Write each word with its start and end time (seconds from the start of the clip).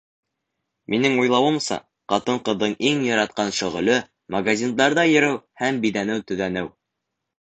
Минең 0.93 1.17
уйлауымса, 1.23 1.77
ҡатын-ҡыҙҙың 2.13 2.73
иң 2.91 3.03
яратҡан 3.09 3.53
шөғөлө— 3.59 3.99
магазиндарҙа 4.37 5.05
йөрөү 5.13 5.37
һәм 5.63 5.83
биҙәнеү-төҙәнеү. 5.85 6.73